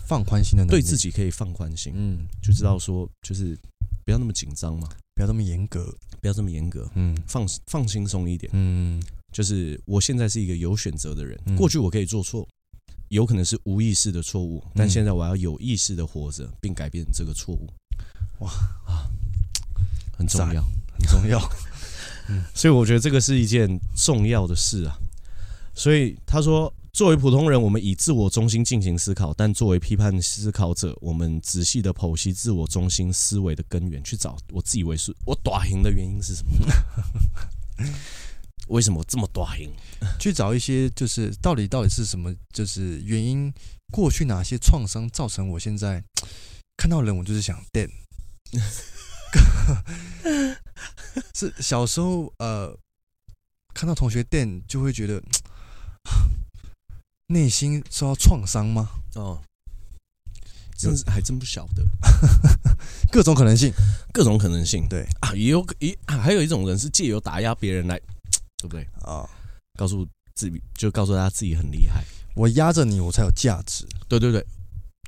[0.05, 3.57] 放宽心的能力，对自己可以放宽心，嗯，就知道说就是
[4.03, 9.01] 不要那么紧张嘛，不要那么严格，不要这么严格，嗯，放放轻松一点，嗯。
[9.31, 12.47] 就是我现在是一个有选择的人，过去我可以做错，
[13.09, 17.67] 有可能是无意识的错误，但现在我要有意识的活着，并改变这个错误。
[18.39, 18.49] 哇
[18.85, 19.09] 啊，
[20.17, 21.39] 很重要，很重要。
[22.29, 24.97] 嗯，所以我觉得这个是一件重要的事啊。
[25.73, 36.51] 所以他说，作为普通人，我们以自我中心进行思考；但作为批判思考者，我们仔细的剖析自我中心思维的根源，去找我自以为是我短行的原因是什么。
[38.69, 39.47] 为什么这么短？
[40.19, 42.33] 去找一些，就是到底到底是什么？
[42.53, 43.53] 就是原因，
[43.91, 46.03] 过去哪些创伤造成我现在
[46.77, 47.89] 看到人，我就是想 dead。
[51.35, 52.75] 是小时候呃，
[53.73, 55.21] 看到同学 dead 就会觉得
[57.27, 58.89] 内心受到创伤吗？
[59.15, 59.39] 哦，
[60.75, 61.85] 真是还真不晓得，
[63.11, 63.71] 各种可能性，
[64.11, 64.87] 各种可能性。
[64.89, 67.99] 对啊，也有一还有一种人是借由打压别人来。
[68.59, 69.27] 对不对啊？
[69.77, 72.03] 告诉自己，就告诉大家自己很厉害。
[72.35, 73.85] 我压着你，我才有价值。
[74.07, 74.45] 对对对，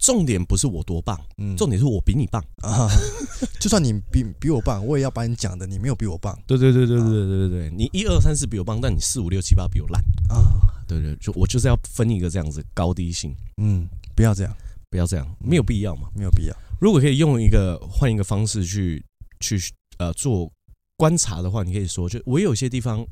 [0.02, 2.90] 重点不是我多棒，嗯，重点是我比你棒啊！
[3.60, 6.38] 就算你比比我棒，我也要把你讲的你没有比我棒。
[6.48, 10.60] 对对对对对对对对，你一二三四比我棒，但你四五六七八比我烂啊！
[10.88, 13.36] 对对，就我就是要分一个这样子高低性。
[13.62, 14.54] 嗯，不要这样，
[14.90, 16.56] 不要这样，没有必要嘛，没有必要。
[16.80, 19.04] 如果可以用一个换一个方式去
[19.40, 19.62] 去
[20.00, 20.52] 呃做
[20.98, 23.06] 观察的话，你可以说，就我有些地方。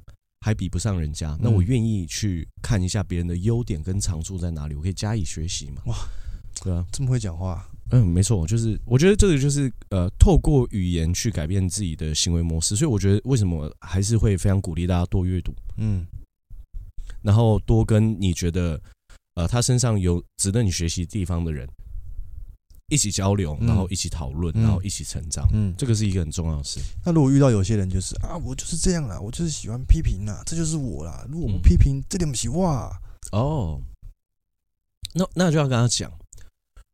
[0.50, 5.84] 还比不上人家，那我愿意去看一下别人的优点跟长处在哪里，我可以加以学习嘛？
[5.86, 5.96] 哇，
[6.64, 12.76] 对啊，这么会讲话，嗯，没错，就是我觉得这个就是呃，透过语言去改变自己的行为模式。
[12.76, 16.04] 所以我觉得为什么还是会非常鼓励大家多阅读，嗯，
[17.22, 18.82] 然后多跟你觉得
[19.36, 21.70] 呃他身上有值得你学习地方的人。
[22.90, 25.48] 一起交流，然后一起讨论，嗯、然后一起成长。
[25.54, 26.80] 嗯，这个是一个很重要的事。
[27.06, 31.26] 那如果遇到有些人就是啊，我就是这样啦，我就是喜欢批评啦，这就是我啦。
[31.30, 32.92] 如果我不批评，嗯、这点不行哇。
[33.32, 33.80] 哦，
[35.14, 36.12] 那那就要跟他讲，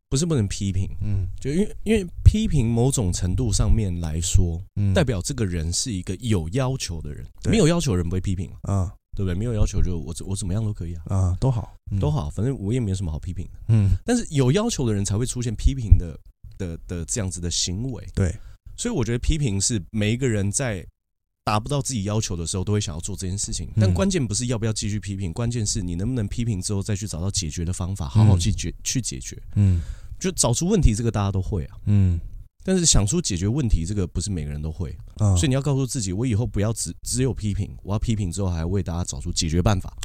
[0.08, 8.92] 不是不能批评，嗯，就因为因为批评某种程度上面来说，嗯，代表这个人是一个有要求的人，没有要求的人不会批评啊。
[9.16, 9.34] 对不对？
[9.34, 13.58] 没有要求就我我怎么样都可以啊啊，都好、嗯、都好，反正我也没有什么好批评的。
[13.68, 16.20] 嗯，但是有要求的人才会出现批评的
[16.58, 18.06] 的的这样子的行为。
[18.14, 18.36] 对，
[18.76, 20.86] 所以我觉得批评是每一个人在
[21.42, 23.70] 达不到自己要求的时候都会想要做这件事情。
[23.76, 29.40] 但关键不是要不要继续批评，关键是你能不能批评之后再去找到解决的方法，好好去解去解决。
[29.54, 29.80] 嗯，
[30.20, 31.78] 就找出问题，这个大家都会啊。
[31.86, 32.20] 嗯。
[32.66, 39.96] 但是想出解决问题，这个不是每个人都会，所以你要告诉自己，我以后不要只只有批评，我要批评之后还要为大家找出解决办法。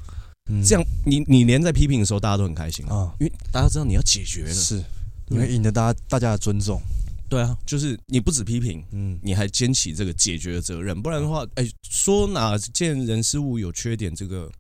[0.52, 0.64] 嗯。
[0.64, 4.84] 这样，你你连在批评的时候，大家都很开心啊，因为大家知道你要解决了，是，
[5.30, 6.80] 因为赢得大家大家的尊重。
[7.28, 14.52] 对啊，就是你不止批评，嗯，你还肩起这个解决的责任，不然的话，哎，说哪件人事物有缺点，这个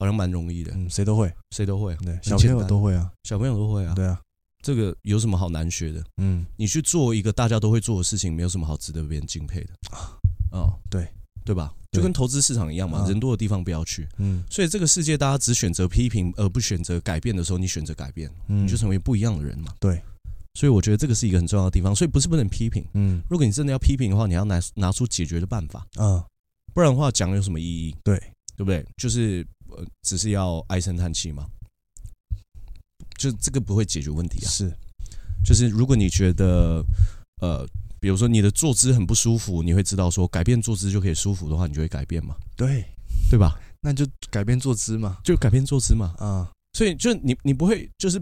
[0.00, 4.18] 好像蛮容易的，嗯，谁都会，谁都会，对，小朋友都会啊，小朋友都会啊，对啊。
[4.66, 6.04] 这个有什么好难学的？
[6.16, 10.10] 嗯，你去做一个大家都会做的事情，没有什么好值得别人敬佩的啊。
[10.50, 11.06] 哦，对
[11.44, 11.72] 对吧？
[11.92, 14.08] 就跟投资市场一样嘛，人多的地方不要去。
[14.18, 19.72] 嗯，所以这个世界大家只选择批评而不选择改变的时候，你选择改变，你就成为不一样的人嘛。
[19.78, 20.02] 对，
[20.54, 21.94] 所以我觉得这个是一个很重要的地方。
[21.94, 26.26] 所以不是不能批评，嗯，如果你真的要批评的话，你要拿拿出解决的办法啊，
[26.74, 27.94] 不然的话讲有什么意义？
[28.02, 28.18] 对，
[28.56, 28.84] 对不对？
[28.96, 31.46] 就是呃，只是要唉声叹气嘛，
[33.16, 34.48] 就这个不会解决问题啊。
[34.48, 34.72] 是。
[35.44, 36.84] 就是如果你觉得，
[37.40, 37.66] 呃，
[38.00, 42.34] 比如说你的坐姿很不舒服，你会知道说改变坐姿就可以舒服的话，你就会改变嘛？
[42.56, 42.84] 对，
[43.30, 43.58] 对吧？
[43.80, 46.14] 那就改变坐姿嘛，就改变坐姿嘛。
[46.18, 48.20] 啊，所以就你你不会就是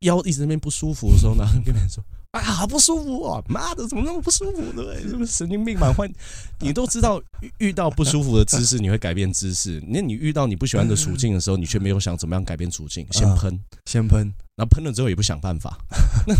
[0.00, 2.02] 腰一直那边不舒服的时候呢，跟别人说。
[2.34, 3.42] 啊，好不舒服哦！
[3.48, 4.82] 妈的，怎么那么不舒服呢？
[5.00, 5.92] 是不是神经病嘛？
[5.92, 6.10] 换
[6.58, 7.22] 你都知道，
[7.58, 9.80] 遇到不舒服的姿势，你会改变姿势。
[9.86, 14.20] 那你遇到你不喜欢的处境的时候，你却没有想怎么样改变处境，先喷，先喷，
[14.56, 15.78] 然后喷了之后也不想办法。
[16.26, 16.34] 那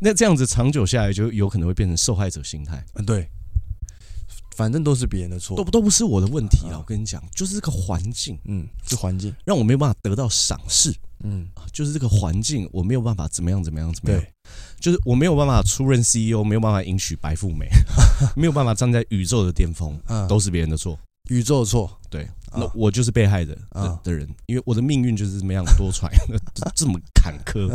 [0.00, 2.84] 那这样子长久下来，就有可能会变成受害者心态。
[2.94, 3.28] 嗯，对，
[4.56, 6.78] 反正都是别人的错，都都不是我的问题啊！
[6.78, 10.92] 我跟你讲，就是这个环境，嗯，这环境让我没有办法得到赏识。
[11.24, 14.20] 嗯，就是这个环境，我没有办法怎么样怎么样怎么样。
[14.82, 17.68] 对，就是我没有办法出任 CEO，没有办法迎娶白富美，
[18.34, 20.98] 没有办法站在宇宙的巅峰，都是别人的错，
[21.30, 21.90] 宇宙的错。
[22.10, 23.56] 对，那我就是被害的
[24.02, 26.10] 的人，因为我的命运就是这么样多舛，
[26.74, 27.70] 这么坎坷。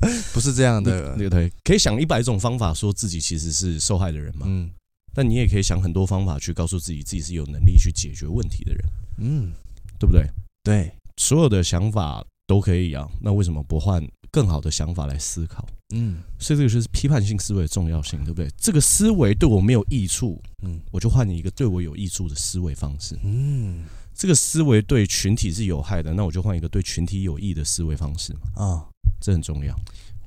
[0.32, 4.46] 不是这样的，对对，可以想一百种方法说自己其实是受害的人嘛。
[4.48, 4.70] 嗯，
[5.12, 8.82] 但你也可以想很多方法去告诉自己，自己是有能力去解决问题的人。
[9.18, 9.52] 嗯，
[9.98, 10.26] 对不对？
[10.64, 10.90] 对。
[11.18, 15.66] 所有的想法都可以啊，那为什么不换更好的想法来思考？
[15.94, 18.48] 嗯，所以这个就是批判性思维的重要性，对不对？
[18.56, 23.18] 这个思维对我没有益处，嗯，我就换一个对我有益处的思维方式。
[23.24, 28.32] 嗯，这个思维对群体是有害的，那我就换一个对群体有益的思维方式。
[28.54, 28.86] 啊，
[29.20, 29.74] 这很重要。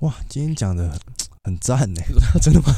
[0.02, 1.00] 哇，今天讲的
[1.44, 2.02] 很赞呢，
[2.42, 2.76] 真的吗？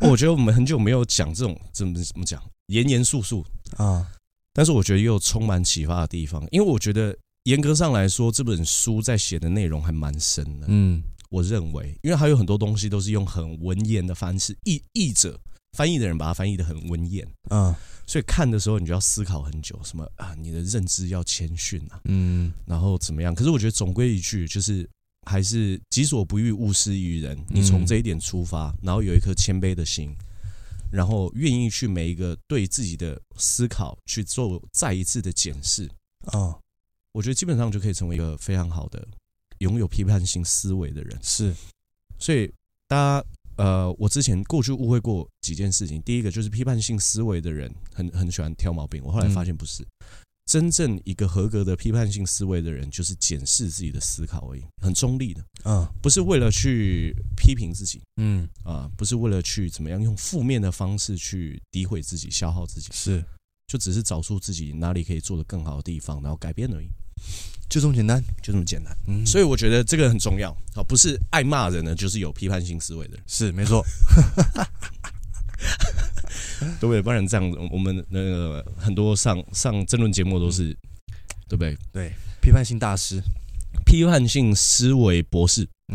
[0.00, 3.42] 我觉得我们很久没有讲这种怎么怎么讲严严肃肃
[3.78, 4.06] 啊，
[4.52, 7.16] 但是我觉得又充满启发的地方，因为我觉得。
[7.46, 10.66] 严格上来说，这本书在写的内容还蛮深的。
[10.68, 15.40] 嗯，我认为，因为还有很多东西都是用很文言的方式，译译者
[15.76, 17.24] 翻译的人把它翻译的很文言。
[17.50, 17.72] 嗯，
[18.04, 23.32] 所以看的时候你就要思考很久，什么啊，你的认知要谦逊啊，嗯，然后怎么样？
[23.32, 24.84] 可是我觉得总归一句，就是
[25.24, 27.38] 还是己所不欲，勿施于人。
[27.48, 30.12] 你从这一点出发，然后有一颗谦卑的心，
[30.90, 35.88] 然后愿意去每一个对自己的思考去做再一次的检视。
[36.32, 36.58] 啊。
[37.16, 39.08] 我觉得基本上就可以成为一个非常好的
[39.60, 41.18] 拥有批判性思维的人。
[41.22, 41.54] 是，
[42.18, 42.52] 所以
[42.86, 46.02] 大家呃，我之前过去误会过几件事情。
[46.02, 49.82] 第一个就是批判性思维的人很很喜欢挑毛病，我后来发现不是，
[50.44, 55.42] 真正一个合格的批判性思维的人，就是检视自己的思考而已，很中立的。
[55.64, 63.24] 嗯，不是为了去批评自己，嗯啊，不是为了去怎么样用负面的方式去诋毁自己、消耗自己，是，
[63.66, 66.90] 就只是找出自己哪里可以做得更好的地方，然后改变而已。
[67.68, 68.96] 就这么简单，就这么简单。
[69.08, 73.84] 嗯，所以我觉得这个很重要啊，不是爱骂人呢，就是有批判性思维的人，是没错。
[76.80, 77.02] 对不对？
[77.02, 80.76] 不然这样，我们那个很多上上争论节目都是，
[81.48, 81.76] 对不对？
[81.92, 83.20] 对，批判性大师，
[83.84, 85.68] 批判性思维博士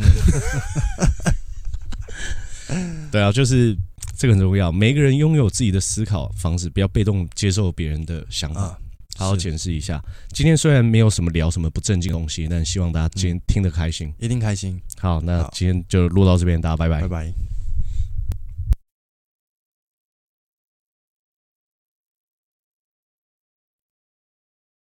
[3.10, 3.76] 对啊，就是
[4.16, 4.70] 这个很重要。
[4.72, 8.78] 每个人拥有自己的思考方式，不要被动接受别人的想法，啊、
[9.16, 10.02] 好好检视一下。
[10.32, 14.80] 今天虽然没有什么聊什么不正经的东西，但希望大家今天听得开心，一定开心。
[14.98, 17.51] 好，那今天就录到这边，大家拜拜，拜拜。